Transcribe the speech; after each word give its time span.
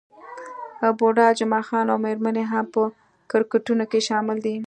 بوډا 0.97 1.27
جمعه 1.39 1.61
خان 1.67 1.85
او 1.93 1.97
میرمن 2.05 2.35
يې 2.39 2.45
هم 2.51 2.65
په 2.73 2.81
کرکټرونو 3.31 3.85
کې 3.91 3.99
شامل 4.07 4.37
دي. 4.45 4.55